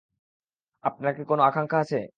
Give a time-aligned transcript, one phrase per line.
[0.83, 2.01] আপনার কি কোন আকাংখা আছে?